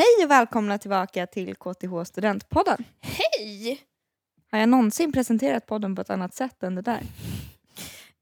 [0.00, 2.84] Hej och välkomna tillbaka till KTH Studentpodden.
[3.00, 3.80] Hej!
[4.50, 7.00] Har jag någonsin presenterat podden på ett annat sätt än det där?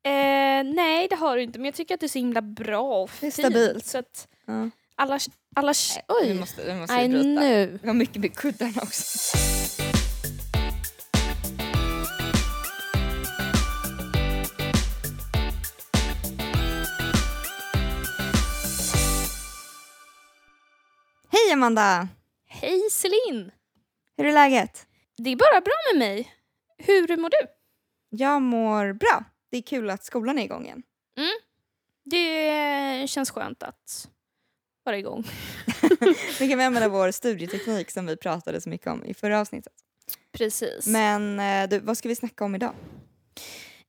[0.03, 3.03] Eh, nej, det har du inte, men jag tycker att det är så himla bra
[3.03, 3.35] och Det är fint.
[3.47, 3.85] stabilt.
[3.87, 4.71] Så att Ja.
[4.95, 5.19] alla...
[5.57, 6.35] alla Vi oj!
[6.35, 7.41] måste, vi måste Nej, bryta.
[7.41, 7.79] nu.
[7.83, 9.39] Vi har mycket med kuddarna också.
[21.59, 22.09] Amanda!
[22.47, 23.51] Hej Celine!
[24.17, 24.87] Hur är läget?
[25.17, 26.35] Det är bara bra med mig.
[26.79, 27.37] Hur mår du?
[28.09, 29.25] Jag mår bra.
[29.51, 30.83] Det är kul att skolan är igång igen.
[32.05, 34.09] Det känns skönt att
[34.85, 35.25] vara igång.
[36.41, 39.73] Nu kan vi använda vår studieteknik som vi pratade så mycket om i förra avsnittet.
[40.33, 40.87] Precis.
[40.87, 42.75] Men eh, du, vad ska vi snacka om idag?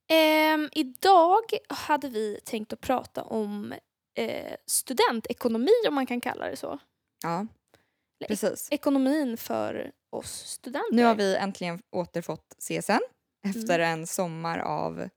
[0.08, 3.74] Ehm, idag hade vi tänkt att prata om
[4.16, 6.78] eh, studentekonomi, om man kan kalla det så.
[7.22, 7.46] Ja,
[8.28, 8.68] Precis.
[8.70, 10.94] Ekonomin för oss studenter.
[10.96, 13.00] Nu har vi äntligen återfått CSN
[13.44, 15.08] efter en sommar av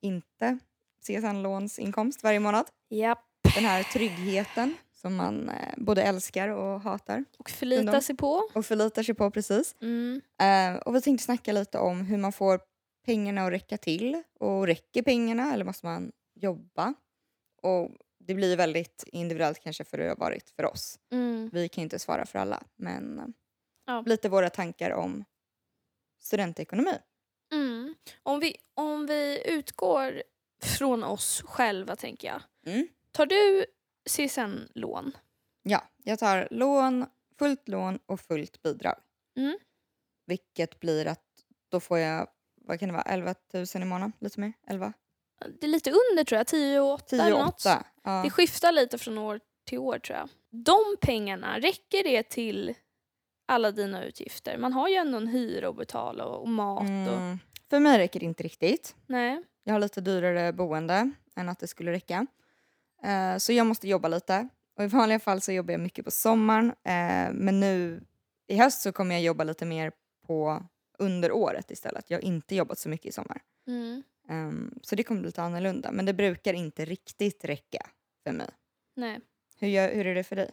[0.00, 0.58] inte
[1.06, 2.66] CSN-lånsinkomst varje månad.
[2.90, 3.26] Japp.
[3.54, 8.02] Den här tryggheten som man eh, både älskar och hatar Och förlita Undom.
[8.02, 8.42] sig på.
[8.54, 9.74] och förlitar sig på precis.
[9.80, 10.20] Mm.
[10.40, 12.60] Eh, och vi tänkte snacka lite om hur man får
[13.06, 16.94] pengarna att räcka till och räcker pengarna eller måste man jobba?
[17.62, 20.98] Och det blir väldigt individuellt kanske för det har varit för oss.
[21.12, 21.50] Mm.
[21.52, 23.24] Vi kan inte svara för alla men eh,
[23.86, 24.02] Ja.
[24.06, 25.24] lite våra tankar om
[26.20, 26.98] studentekonomi.
[27.52, 27.94] Mm.
[28.22, 30.22] Om, vi, om vi utgår
[30.62, 32.42] från oss själva, tänker jag.
[32.74, 32.88] Mm.
[33.12, 33.66] Tar du
[34.10, 35.12] CSN-lån?
[35.62, 37.06] Ja, jag tar lån,
[37.38, 38.96] fullt lån och fullt bidrag.
[39.36, 39.58] Mm.
[40.26, 41.24] Vilket blir att
[41.68, 44.12] då får jag, vad kan det vara, 11 000 i månaden?
[44.20, 44.52] Lite mer?
[44.66, 44.92] 11?
[45.60, 46.46] Det är lite under, tror jag.
[46.46, 47.54] 10 och 8 10 eller något.
[47.66, 47.84] 8.
[48.04, 48.20] Ja.
[48.24, 50.28] Det skiftar lite från år till år, tror jag.
[50.64, 52.74] De pengarna, räcker det till
[53.48, 54.58] alla dina utgifter?
[54.58, 56.82] Man har ju ändå en hyra att betala och, och mat.
[56.82, 57.38] Och, Mm.
[57.70, 58.94] För mig räcker det inte riktigt.
[59.06, 59.42] nej.
[59.64, 62.26] Jag har lite dyrare boende än att det skulle räcka.
[63.02, 64.48] Eh, så jag måste jobba lite.
[64.78, 66.66] Och I vanliga fall så jobbar jag mycket på sommaren.
[66.68, 68.04] Eh, men nu
[68.46, 69.92] i höst så kommer jag jobba lite mer
[70.26, 70.62] på
[70.98, 72.10] under året istället.
[72.10, 73.40] Jag har inte jobbat så mycket i sommar.
[73.66, 74.02] Mm.
[74.30, 75.92] Ehm, så det kommer bli lite annorlunda.
[75.92, 77.86] Men det brukar inte riktigt räcka
[78.24, 78.50] för mig.
[78.96, 79.20] nej.
[79.58, 80.50] Hur, gör, hur är det för dig?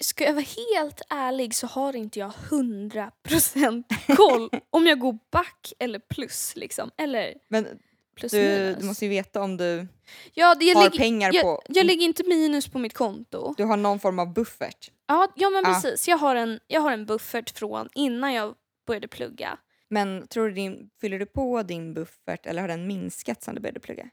[0.00, 5.72] Ska jag vara helt ärlig så har inte jag 100% koll om jag går back
[5.78, 6.56] eller plus.
[6.56, 6.90] Liksom.
[6.96, 7.78] Eller Men
[8.16, 8.78] plus du, minus.
[8.78, 9.86] du måste ju veta om du
[10.34, 11.62] ja, det, jag, har ligger, pengar jag, på...
[11.68, 13.54] jag lägger inte minus på mitt konto.
[13.56, 14.90] Du har någon form av buffert.
[15.06, 15.72] Ja, ja men Ja.
[15.74, 16.08] precis.
[16.08, 18.54] Jag har, en, jag har en buffert från innan jag
[18.86, 19.58] började plugga.
[19.90, 23.60] Men tror du din, fyller du på din buffert eller har den minskat sedan du
[23.60, 24.10] började plugga?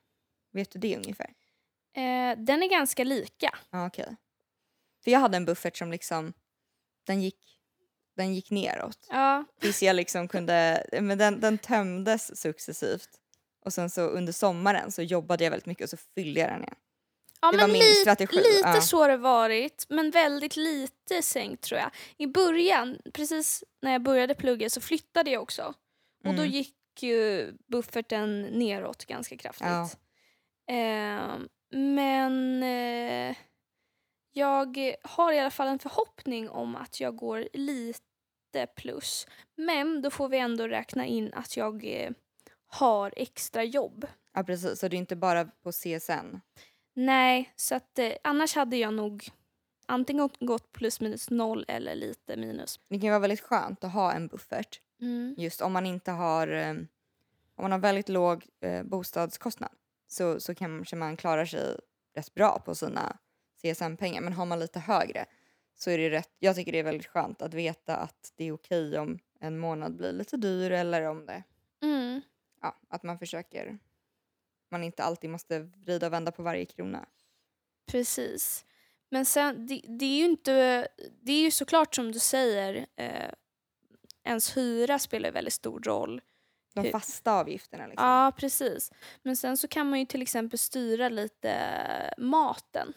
[0.54, 1.34] Vet du det ungefär?
[1.94, 3.58] Eh, den är ganska lika.
[3.72, 4.16] Okej.
[5.04, 6.34] För jag hade en buffert som liksom,
[7.08, 7.60] den gick,
[8.16, 9.08] den gick neråt.
[9.10, 13.10] Ja, Tills jag liksom kunde, men den, den tömdes successivt.
[13.66, 16.62] Och sen så under sommaren så jobbade jag väldigt mycket och så fyllde jag den
[16.64, 16.76] igen.
[17.46, 18.82] Ja Det men var min li- strategi, lite ja.
[18.82, 19.86] så har det varit.
[19.90, 21.92] Men väldigt lite sänkt tror jag.
[22.18, 25.64] I början, precis när jag började plugga så flyttade jag också.
[26.24, 26.50] Och då Mm.
[26.52, 29.68] gick ju bufferten neråt ganska kraftigt.
[29.68, 29.90] Ja.
[30.76, 31.38] Eh,
[31.78, 33.36] men eh,
[34.34, 38.02] jag har i alla fall en förhoppning om att jag går lite
[38.76, 39.28] plus.
[39.56, 42.12] Men då får vi ändå räkna in att jag eh,
[42.68, 44.08] har extra jobb.
[44.34, 46.40] Ja precis, så det är inte bara på CSN.
[46.98, 49.30] Nej, så att eh, annars hade jag nog
[49.86, 52.80] antingen gått plus minus noll eller lite minus.
[52.90, 54.82] Det kan ju vara väldigt skönt att ha en buffert.
[55.02, 55.36] Mm.
[55.38, 56.72] Just om man inte har, eh,
[57.56, 59.72] om man har väldigt låg eh, bostadskostnad
[60.08, 61.80] så, så kanske man klarar sig
[62.16, 63.18] rätt bra på sina
[63.62, 64.22] CSN-pengar.
[64.22, 65.26] Men har man lite högre
[65.76, 68.52] så är det rätt, jag tycker det är väldigt skönt att veta att det är
[68.52, 71.44] okej om en månad blir lite dyr eller om det,
[71.82, 72.22] Mm.
[72.62, 73.80] ja, att man försöker,
[74.72, 77.06] man inte alltid måste vrida och vända på varje krona.
[77.92, 78.66] Precis.
[79.10, 80.88] Men sen, det, det är ju inte,
[81.22, 83.30] det är ju såklart som du säger, eh,
[84.24, 86.22] ens hyra spelar väldigt stor roll.
[86.74, 88.08] De Hur- fasta avgifterna liksom.
[88.08, 88.92] Ja, precis.
[89.24, 91.54] Men sen så kan man ju till exempel styra lite
[92.18, 92.94] maten.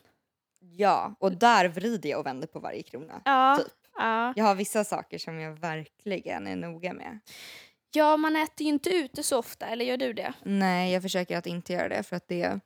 [0.60, 3.22] Ja, och där vrider jag och vänder på varje krona.
[3.24, 3.72] Ja, Typ.
[3.96, 4.32] ja.
[4.36, 7.18] Jag har vissa saker som jag verkligen är noga med.
[7.92, 10.32] Ja, man äter ju inte ute så ofta, eller gör du det?
[10.42, 12.60] Nej, jag försöker att inte göra det för att det,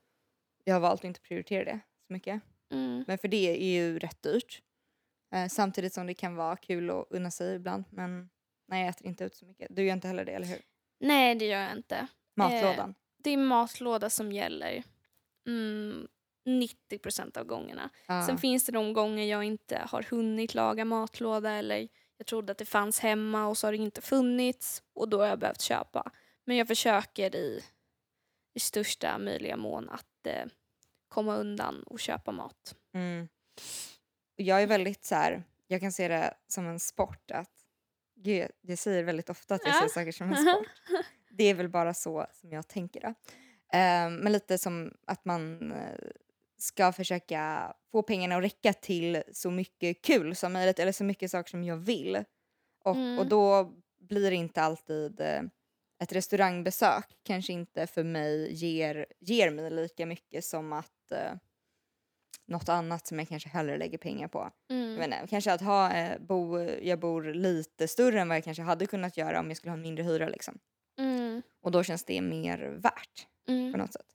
[0.65, 2.43] jag har valt att inte prioritera det så mycket.
[2.73, 3.05] Mm.
[3.07, 4.63] Men för det är ju rätt dyrt.
[5.35, 7.85] Eh, samtidigt som det kan vara kul att unna sig ibland.
[7.91, 8.31] Men
[8.69, 9.67] nej, jag äter inte ut så mycket.
[9.71, 10.63] Du gör inte heller det, eller hur?
[11.01, 12.07] Nej, det gör jag inte.
[12.37, 12.95] Matlådan.
[13.25, 14.83] Det är matlåda som gäller.
[15.47, 16.09] Mm.
[16.49, 17.91] 90% av gångerna.
[18.07, 18.27] Ja.
[18.27, 21.89] Sen finns det de gånger jag inte har hunnit laga matlåda eller
[22.23, 25.27] jag trodde att det fanns hemma och så har det inte funnits och då har
[25.27, 26.11] jag behövt köpa.
[26.45, 27.65] Men jag försöker i,
[28.55, 30.45] i största möjliga mån att eh,
[31.09, 32.75] komma undan och köpa mat.
[32.95, 33.29] Mm.
[34.37, 37.31] Jag är väldigt så här, jag kan se det som en sport.
[37.31, 37.51] att
[38.17, 39.81] Gud, jag- säger väldigt ofta att jag Ja.
[39.81, 40.67] ser saker som en sport.
[41.31, 43.01] Det är väl bara så som jag tänker.
[43.01, 43.15] Då.
[43.73, 45.99] Ehm, men lite som att man eh,
[46.63, 51.31] ska försöka få pengarna att räcka till så mycket kul som möjligt eller så mycket
[51.31, 52.17] saker som jag vill.
[52.85, 53.29] Och, och Mm.
[53.29, 55.43] då blir det inte alltid eh,
[56.03, 61.33] ett restaurangbesök kanske inte för mig ger, ger mig lika mycket som att eh,
[62.47, 64.51] något annat som jag kanske hellre lägger pengar på.
[64.67, 64.97] Jag Mm.
[64.97, 68.63] vet inte, kanske att ha, eh, bo, jag bor lite större än vad jag kanske
[68.63, 70.29] hade kunnat göra om jag skulle ha en mindre hyra.
[70.29, 70.59] Liksom.
[70.99, 71.43] Mm.
[71.63, 73.71] Och då känns det mer värt på Mm.
[73.73, 74.07] något sätt.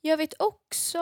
[0.00, 0.98] Jag vet också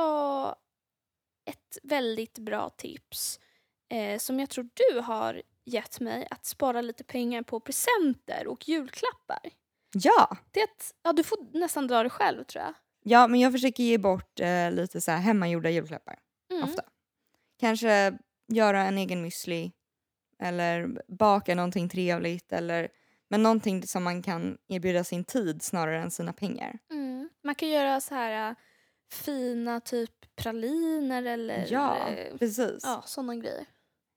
[1.46, 3.40] ett väldigt bra tips
[3.88, 8.68] eh, som jag tror du har gett mig att spara lite pengar på presenter och
[8.68, 9.50] julklappar.
[9.92, 10.36] Ja!
[10.50, 12.74] Det att, ja, du får nästan dra det själv tror jag.
[13.04, 16.18] ja, men jag försöker ge bort eh, lite så här hemmagjorda julklappar
[16.50, 16.64] Mm.
[16.64, 16.82] ofta.
[17.60, 19.72] Kanske göra en egen müsli
[20.42, 22.88] eller baka någonting trevligt eller
[23.28, 26.78] men någonting som man kan erbjuda sin tid snarare än sina pengar.
[26.90, 27.28] Mm.
[27.44, 28.56] Man kan göra så här äh,
[29.10, 32.80] fina typ praliner eller Ja, eh, precis.
[32.82, 33.64] ja, sådana grejer.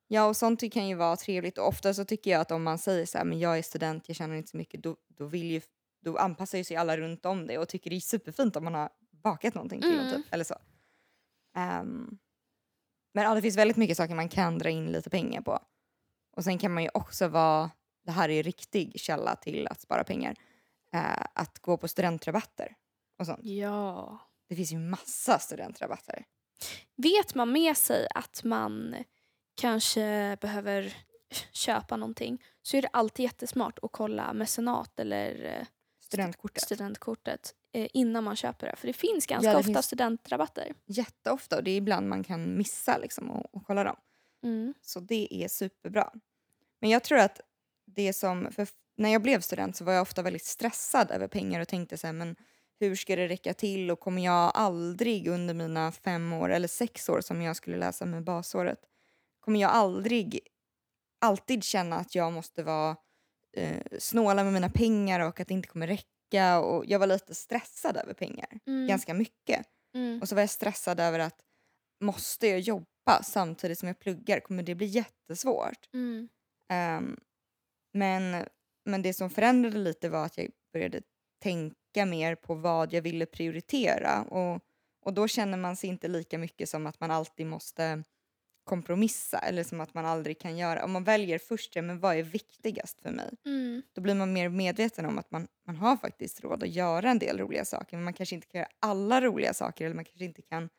[0.08, 1.58] Ja, och sånt kan ju vara trevligt.
[1.58, 4.08] Och ofta så tycker jag att om man säger så här, men jag är student,
[4.08, 5.62] jag tjänar inte så mycket, då, då, vill ju,
[6.02, 8.74] då anpassar ju sig alla runt om det och tycker det är superfint om man
[8.74, 10.16] har bakat någonting till dem, Mm.
[10.24, 10.56] typ, eller så.
[11.56, 12.18] Ehm,
[13.14, 15.60] men ja, det finns väldigt mycket saker man kan dra in lite pengar på.
[16.36, 17.72] Och sen kan man ju också vara,
[18.06, 20.36] det här är riktig källa till att spara pengar,
[20.94, 22.76] eh, att gå på studentrabatter
[23.20, 23.40] och sånt.
[23.44, 24.20] Ja.
[24.50, 26.26] Det finns ju massa studentrabatter.
[26.96, 28.96] Vet man med sig att man
[29.62, 30.94] kanske behöver
[31.52, 35.66] köpa någonting så är det alltid jättesmart att kolla mecenat eller eh,
[36.02, 36.64] Studentkortet.
[36.64, 38.76] studentkortet eh, innan man köper det.
[38.76, 40.74] För det finns ganska Ja, det ofta finns- studentrabatter.
[40.86, 43.96] Jätteofta och det är ibland man kan missa liksom och, och kolla dem.
[44.44, 44.74] Mm.
[44.82, 46.12] Så det är superbra.
[46.82, 47.42] Men jag tror att
[47.86, 48.68] det som, för
[48.98, 52.08] när jag blev student så var jag ofta väldigt stressad över pengar och tänkte så
[52.08, 52.36] här, men
[52.80, 57.10] hur ska det räcka till och kommer jag aldrig under mina fem år eller sex
[57.10, 58.80] år som jag skulle läsa med basåret,
[59.40, 60.40] kommer jag aldrig
[61.22, 62.96] alltid känna att jag måste vara
[63.58, 67.36] eh, snåla med mina pengar och att det inte kommer räcka och jag var lite
[67.36, 68.88] stressad över pengar, Mm.
[68.88, 69.66] ganska mycket.
[69.96, 70.22] Mm.
[70.22, 71.42] Och så var jag stressad över att
[72.04, 74.40] måste jag jobba samtidigt som jag pluggar?
[74.40, 75.94] Kommer det bli jättesvårt?
[75.94, 76.30] Mm.
[76.72, 77.20] Ehm,
[77.94, 78.46] men,
[78.86, 81.02] men det som förändrade lite var att jag började
[81.40, 84.24] tänka mer på vad jag ville prioritera.
[84.24, 84.62] Och,
[85.02, 88.04] och då känner man sig inte lika mycket som att man alltid måste
[88.70, 90.84] kompromissa eller som att man aldrig kan göra.
[90.84, 93.30] Om man väljer först, ja, men vad är viktigast för mig?
[93.46, 93.82] Mm.
[93.94, 97.20] Då blir man mer medveten om att man, man har faktiskt råd att göra en
[97.20, 100.26] del roliga saker men man kanske inte kan göra alla roliga saker eller man kanske
[100.26, 100.70] inte kan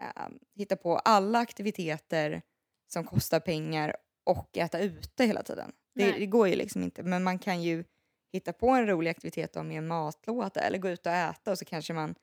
[0.00, 2.42] eh, hitta på alla aktiviteter
[2.88, 5.72] som kostar pengar och äta ute hela tiden.
[5.94, 7.84] Det, det går ju liksom inte men man kan ju
[8.32, 11.64] hitta på en rolig aktivitet med en matlåda eller gå ut och äta och så
[11.64, 12.14] kanske man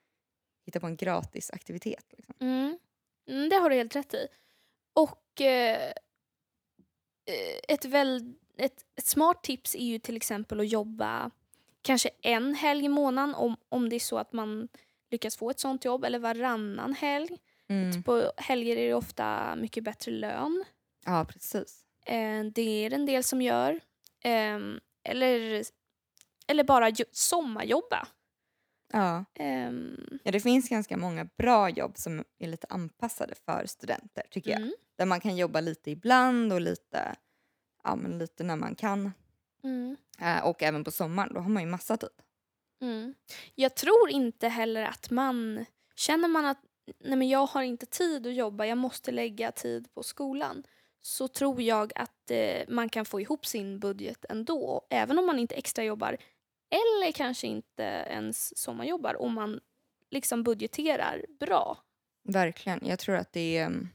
[0.66, 2.06] hittar på en gratis aktivitet.
[2.18, 2.36] Liksom.
[2.40, 2.78] Mm.
[3.28, 4.28] Mm, det har du helt rätt i.
[4.94, 5.92] Och eh,
[7.26, 11.32] eh, ett, väl, ett, ett smart tips är ju till exempel att jobba
[11.82, 14.68] kanske en helg i månaden om, om det är så att man
[15.12, 17.38] lyckas få ett sånt jobb eller varannan helg.
[17.68, 18.04] Mm.
[18.04, 20.64] På helger är det ofta mycket bättre lön.
[21.06, 21.86] Ja, precis.
[22.06, 23.80] Eh, det är en del som gör.
[24.24, 25.64] Ehm, eller,
[26.50, 28.08] eller bara jo- sommarjobba.
[28.94, 29.26] Ja.
[29.36, 34.52] Ehm, ja, det finns ganska många bra jobb som är lite anpassade för studenter tycker
[34.52, 34.60] jag.
[34.62, 37.16] mm, Där man kan jobba lite ibland och lite,
[37.84, 39.12] ja, men lite när man kan.
[39.64, 39.98] mm.
[40.22, 42.10] Eh, och även på sommaren, då har man ju massa tid.
[42.82, 43.14] Mm.
[43.56, 45.66] Jag tror inte heller att man...
[45.96, 46.60] Känner man att
[47.00, 50.64] nej men jag har inte tid att jobba, jag måste lägga tid på skolan
[51.02, 55.40] så tror jag att eh, man kan få ihop sin budget ändå, även om man
[55.40, 56.18] inte extra jobbar
[56.70, 59.60] eller kanske inte ens sommarjobbar om man
[60.10, 61.78] liksom budgeterar bra.
[62.24, 62.80] Verkligen.
[62.84, 63.90] Jag tror att det är, mm,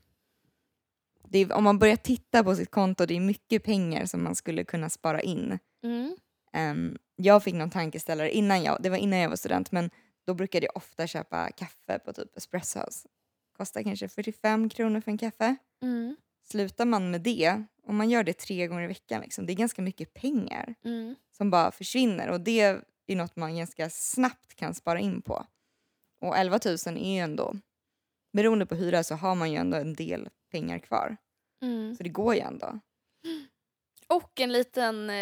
[1.28, 1.52] det är...
[1.52, 4.90] Om man börjar titta på sitt konto, det är mycket pengar som man skulle kunna
[4.90, 5.59] spara in.
[5.83, 6.16] Mm.
[6.52, 9.90] Ehm, jag fick någon tankeställare innan jag, det var innan jag var student, men
[10.26, 13.09] då brukade jag ofta köpa kaffe på typ Espresso House.
[13.57, 15.57] Kostar kanske 45 kronor för en kaffe.
[15.83, 16.16] Mm.
[16.54, 19.54] Slutar man med det, om man gör det tre gånger i veckan, liksom, det är
[19.54, 21.14] ganska mycket pengar Mm.
[21.37, 22.61] som bara försvinner och det
[23.06, 25.46] är något man ganska snabbt kan spara in på.
[26.20, 27.56] Och 11 000 är ju ändå
[28.32, 31.16] beroende på hyra så har man ju ändå en del pengar kvar.
[31.62, 31.96] Mm.
[31.96, 32.80] Så det går ju ändå.
[34.06, 35.16] Och en liten eh,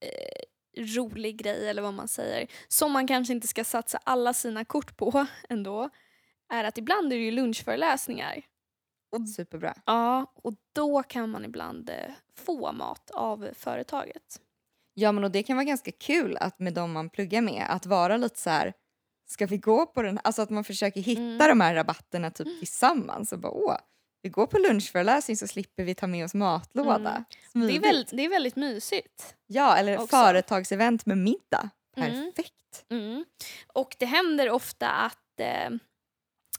[0.00, 0.42] eh,
[0.76, 4.96] rolig grej, eller vad man säger, som man kanske inte ska satsa alla sina kort
[4.96, 5.90] på ändå,
[6.48, 8.42] är att ibland är det ju lunchföreläsningar.
[9.36, 9.74] Superbra.
[9.86, 11.96] Ja, och då kan man ibland eh,
[12.36, 14.40] få mat av företaget.
[14.94, 17.86] Ja men och det kan vara ganska kul att med de man pluggar med att
[17.86, 18.72] vara lite så här
[19.30, 21.48] ska vi gå på den alltså att man försöker hitta Mm.
[21.48, 23.76] de här rabatterna typ tillsammans och bara åh
[24.22, 27.10] vi går på lunchföreläsning så slipper vi ta med oss matlåda.
[27.10, 27.24] Mm.
[27.52, 27.84] Det är, Smidigt.
[27.84, 29.34] väl, det är väldigt mysigt.
[29.46, 30.06] Ja eller också.
[30.16, 31.70] företagsevent med middag.
[31.96, 32.32] Mm.
[32.32, 32.84] Perfekt.
[32.90, 33.24] Mm.
[33.66, 35.70] Och det händer ofta att eh,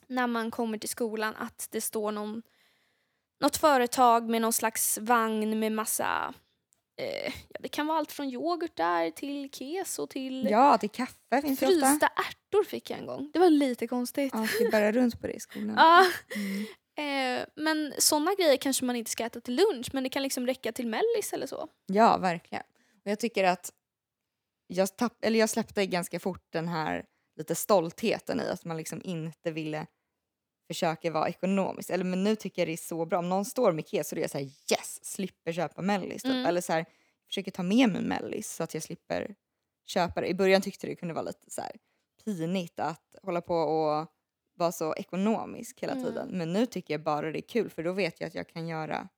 [0.10, 2.42] när man kommer till skolan att det står någon,
[3.42, 6.34] något företag med någon slags vagn med massa
[7.02, 11.42] eh, ja, det kan vara allt från yoghurt där till keso till Ja till kaffe
[11.42, 11.88] finns det ofta.
[11.88, 13.30] frysta ärtor fick jag en gång.
[13.34, 14.32] Det var lite konstigt.
[14.34, 15.76] Ja, vi bära runt på det i skolan?
[15.78, 16.06] Ja.
[16.36, 16.66] Mm.
[17.00, 20.48] Eh, men sådana grejer kanske man inte ska äta till lunch men det kan liksom
[20.48, 21.68] räcka till mellis eller så.
[21.86, 22.64] Ja, verkligen.
[23.06, 23.72] Och jag tycker att
[24.68, 29.02] jag, tapp, eller jag släppte ganska fort den här lite stoltheten i att man liksom
[29.04, 29.88] inte ville
[30.70, 31.90] försöka vara ekonomisk.
[31.90, 33.20] Eller men nu tycker jag det är så bra.
[33.20, 36.24] Om någon står med keso då är jag såhär yes, slipper köpa mellis.
[36.24, 36.32] Typ.
[36.32, 36.46] Mm.
[36.46, 36.86] Eller så här,
[37.28, 39.36] försöker ta med mig mellis så att jag slipper
[39.86, 40.28] köpa det.
[40.28, 41.72] I början tyckte det kunde vara lite så här
[42.26, 44.08] pinigt att hålla på och
[44.54, 46.06] vara så ekonomisk hela Mm.
[46.06, 46.30] tiden.
[46.32, 48.68] Men nu tycker jag bara det är kul för då vet jag att jag kan
[48.68, 49.10] göra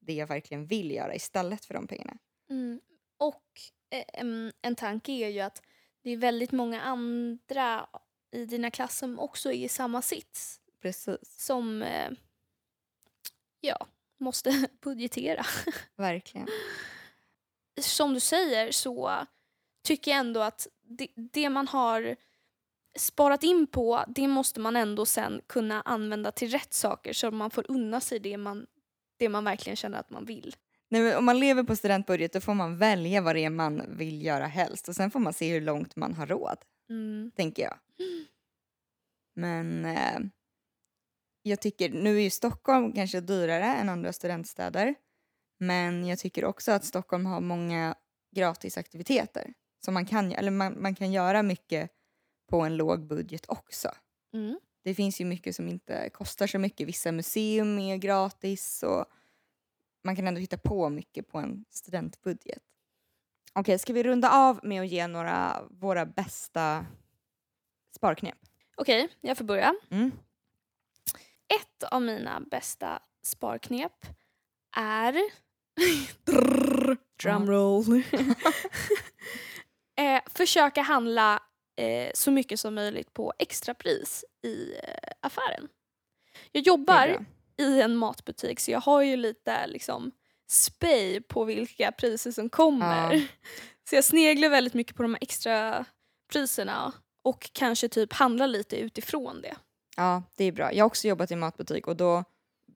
[0.00, 2.18] det jag verkligen vill göra istället för de pengarna.
[2.50, 2.80] Mm.
[3.18, 3.44] Och
[3.90, 5.62] eh, em, en tanke är ju att
[6.02, 7.86] det är väldigt många andra
[8.32, 10.60] i dina klass som också är i samma sits.
[10.84, 12.10] Precis, Som eh,
[13.60, 13.86] ja,
[14.20, 15.44] måste budgetera.
[15.96, 16.48] verkligen.
[17.80, 19.26] Som du säger så
[19.84, 22.16] tycker jag ändå att det, det man har
[22.98, 27.50] sparat in på det måste man ändå sen kunna använda till rätt saker så man
[27.50, 28.66] får unna sig det man,
[29.16, 30.56] det man verkligen känner att man vill.
[30.88, 34.22] Nej, om man lever på studentbudget då får man välja vad det är man vill
[34.24, 36.58] göra helst och sen får man se hur långt man har råd,
[36.90, 37.30] Mm.
[37.36, 37.78] tänker jag.
[39.34, 40.20] Men eh,
[41.46, 44.94] jag tycker, nu är ju Stockholm kanske dyrare än andra studentstäder
[45.58, 47.94] men jag tycker också att Stockholm har många
[48.34, 51.90] gratisaktiviteter som man kan, eller man, man kan göra mycket
[52.50, 53.88] på en låg budget också.
[54.32, 54.58] Mm.
[54.84, 56.88] Det finns ju mycket som inte kostar så mycket.
[56.88, 59.04] Vissa museum är gratis och
[60.04, 62.62] man kan ändå hitta på mycket på en studentbudget.
[63.52, 66.86] Okej, ska vi runda av med att ge några våra bästa
[67.96, 68.38] sparknep?
[68.76, 69.74] Okej, jag får börja.
[69.90, 70.10] Mm.
[71.48, 74.06] Ett av mina bästa sparknep
[74.76, 75.14] är...
[77.22, 77.84] Drumroll.
[79.96, 81.42] eh, försöka handla
[81.76, 85.68] eh, så mycket som möjligt på extrapris i eh, affären.
[86.52, 90.10] Jag jobbar i en matbutik så jag har ju lite liksom
[90.50, 93.14] spej på vilka priser som kommer.
[93.14, 93.26] Ja.
[93.88, 95.84] Så jag sneglar väldigt mycket på de här extra
[96.32, 99.56] priserna och kanske typ handlar lite utifrån det.
[99.96, 100.72] Ja, det är bra.
[100.72, 102.24] Jag har också jobbat i matbutik och då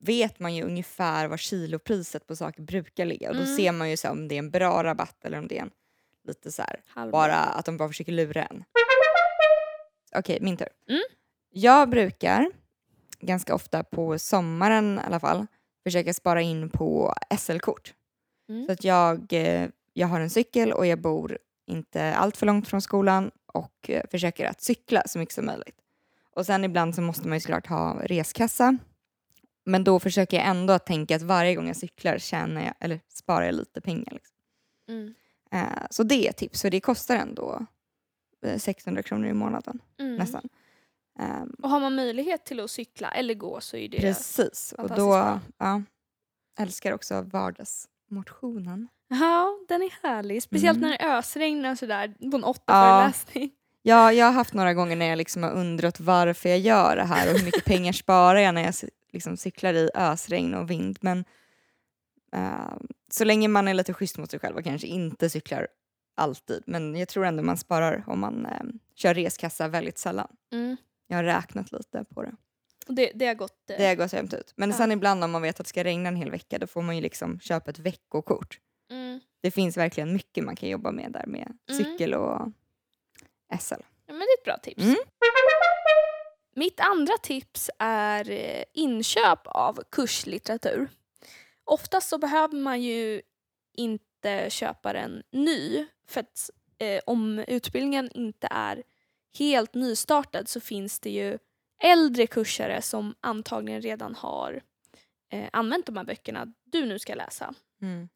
[0.01, 3.57] vet man ju ungefär vad kilopriset på saker brukar ligga och då Mm.
[3.57, 5.71] ser man ju så om det är en bra rabatt eller om det är en
[6.29, 8.65] lite så här bara att de bara försöker lura en.
[10.17, 10.69] Okej, min tur.
[10.89, 11.03] Mm.
[11.51, 12.51] Jag brukar
[13.21, 15.47] ganska ofta på sommaren i alla fall
[15.85, 17.95] försöka spara in på SL-kort.
[18.49, 18.67] Mm.
[18.67, 22.69] Så att jag, eh, jag har en cykel och jag bor inte allt för långt
[22.69, 25.77] från skolan och eh, försöker att cykla så mycket som möjligt.
[26.39, 28.77] Och sen ibland så måste man ju såklart ha reskassa.
[29.65, 33.01] Men då försöker jag ändå att tänka att varje gång jag cyklar tjänar jag, eller
[33.09, 34.13] sparar jag lite pengar.
[34.13, 34.37] Liksom.
[34.89, 35.15] Mm.
[35.51, 37.67] Eh, så det är ett tips, för det kostar ändå
[38.45, 40.17] eh, 600 kronor i månaden Mm.
[40.17, 40.49] nästan.
[41.19, 44.01] Ehm, Och har man möjlighet till att cykla eller gå så är det...
[44.01, 45.41] precis, och då bra.
[45.59, 45.83] ja,
[46.59, 48.89] älskar också vardagsmotionen.
[49.09, 50.43] Ja, den är härlig.
[50.43, 50.91] Speciellt Mm.
[50.91, 52.49] när det ösregnar sådär på en Ja.
[52.49, 53.51] åttaföreläsning.
[53.89, 57.05] Ja, jag har haft några gånger när jag liksom har undrat varför jag gör det
[57.05, 58.75] här och hur mycket pengar sparar jag när jag
[59.13, 60.99] liksom cyklar i ösregn och vind.
[61.01, 61.25] Men
[62.33, 62.77] eh,
[63.11, 65.69] så länge man är lite schysst mot sig själv och kanske inte cyklar
[66.17, 66.63] alltid.
[66.67, 68.63] Men jag tror ändå man sparar om man eh,
[68.95, 70.29] kör reskassa väldigt sällan.
[70.53, 70.77] Mm.
[71.09, 72.33] Jag har räknat lite på det.
[72.87, 73.71] Det, det har gått...
[73.71, 74.53] eh, Det går så jämnt ut.
[74.57, 74.77] Men Ja.
[74.77, 76.97] sen ibland om man vet att det ska regna en hel vecka då får man
[76.97, 78.59] ju liksom köpa ett veckokort.
[78.91, 79.21] Mm.
[79.41, 81.85] Det finns verkligen mycket man kan jobba med där med Mm.
[81.85, 82.49] cykel och
[83.61, 83.75] SL.
[84.07, 84.83] Ja, men det är ett bra tips.
[84.83, 84.97] Mm.
[86.55, 90.89] Mitt andra tips är eh, inköp av kurslitteratur.
[91.65, 93.23] Oftast så behöver man ju
[93.77, 98.83] inte köpa den ny för att eh, om utbildningen inte är
[99.39, 101.39] helt nystartad så finns det ju
[101.83, 104.63] äldre kursare som antagligen redan har
[105.33, 107.55] eh, använt de här böckerna du nu ska läsa.
[107.83, 108.09] Mm.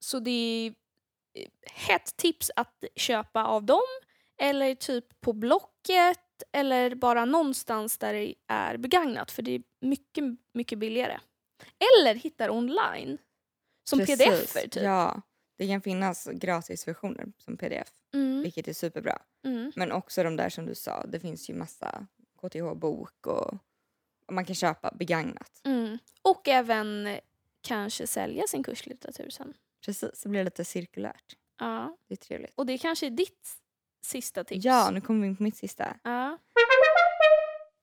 [0.00, 0.74] Så det är
[1.40, 3.82] eh, hett tips att köpa av dem
[4.38, 6.18] eller typ på Blocket
[6.52, 11.18] eller bara någonstans där det är begagnat för det är mycket, mycket billigare.
[11.78, 13.18] Eller hittar online
[13.84, 14.18] som Precis.
[14.18, 14.82] pdf-er typ.
[14.82, 15.22] Ja,
[15.58, 19.22] det kan finnas gratisversioner som pdf, Mm, vilket är superbra.
[19.44, 22.06] mm, Men också de där som du sa, det finns ju massa
[22.40, 23.54] KTH-bok och,
[24.26, 25.60] och man kan köpa begagnat.
[25.64, 25.98] mm.
[26.22, 27.18] Och även
[27.60, 29.54] kanske sälja sin kurslitteratur sen.
[29.84, 31.36] Precis, det blir lite cirkulärt.
[31.58, 31.96] Ja.
[32.08, 32.52] Det är trevligt.
[32.54, 33.48] Och det kanske är ditt
[34.04, 34.64] sista tips.
[34.64, 35.96] Ja, nu kommer vi in på mitt sista.
[36.02, 36.38] Ja.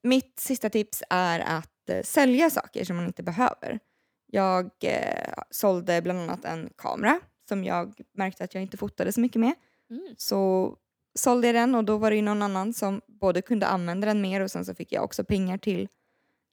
[0.04, 3.80] Mitt sista tips är att eh, sälja saker som man inte behöver.
[4.26, 9.22] Jag eh, sålde bland annat en kamera som jag märkte att jag inte fotade så
[9.22, 9.54] mycket med.
[9.90, 10.16] Mm.
[10.18, 10.76] Så
[11.20, 14.22] sålde jag den och då var det ju någon annan som både kunde använda den
[14.22, 15.88] mer och sen så fick jag också pengar till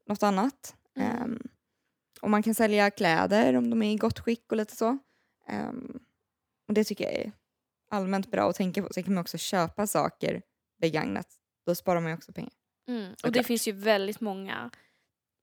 [0.07, 0.75] något annat.
[0.97, 1.11] Mm.
[1.11, 1.43] Ehm,
[2.21, 4.99] och man kan sälja kläder om de är i gott skick och lite så.
[5.47, 5.99] Ehm,
[6.69, 7.33] och det tycker jag är
[7.88, 8.88] allmänt bra att tänka på.
[8.92, 10.42] Sen kan man också köpa saker
[10.80, 11.28] begagnat.
[11.66, 12.52] Då sparar man ju också pengar.
[12.88, 13.14] Mm.
[13.23, 14.71] Och det finns ju väldigt många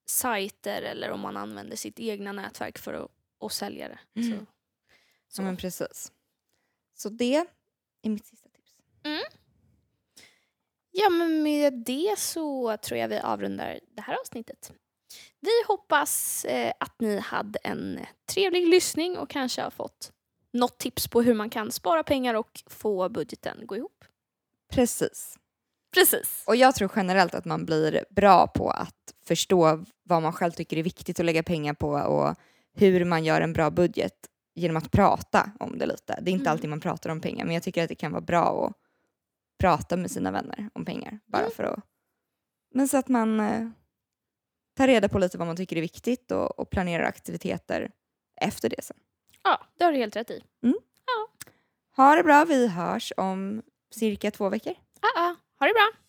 [0.05, 3.11] sajter eller om man använder sitt egna nätverk för att,
[3.45, 4.21] att sälja det.
[4.21, 4.39] Mm.
[4.39, 4.45] Så.
[5.27, 5.41] Så.
[5.41, 6.11] Ja, men precis.
[6.93, 7.35] Så det
[8.03, 8.75] är mitt sista tips.
[10.97, 14.73] Ja, men med det så tror jag vi avrundar det här avsnittet.
[15.39, 20.11] Vi hoppas eh, att ni hade en trevlig lyssning och kanske har fått
[20.55, 24.05] något tips på hur man kan spara pengar och få budgeten gå ihop.
[24.71, 25.37] Precis.
[25.93, 26.43] Precis.
[26.47, 30.77] Och jag tror generellt att man blir bra på att förstå vad man själv tycker
[30.77, 32.35] är viktigt att lägga pengar på och
[32.73, 34.15] hur man gör en bra budget
[34.55, 36.19] genom att prata om det lite.
[36.21, 36.51] Det är inte Mm.
[36.51, 38.73] alltid man pratar om pengar men jag tycker att det kan vara bra att
[39.59, 41.19] prata med sina vänner om pengar.
[41.25, 41.51] Bara Mm.
[41.51, 41.79] för att...
[42.73, 43.69] Men så att man eh,
[44.77, 47.91] tar reda på lite vad man tycker är viktigt och, och planerar aktiviteter
[48.41, 48.97] efter det sen.
[49.45, 50.43] Ja, det har du helt rätt i.
[51.95, 54.73] Ha det bra, vi hörs om cirka två veckor.
[55.01, 55.35] Ah, ah.
[55.59, 56.04] Ha det bra!